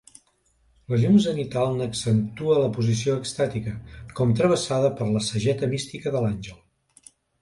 [0.91, 3.75] La llum zenital n'accentua la posició extàtica,
[4.21, 6.59] com travessada per la sageta mística de l'àngel.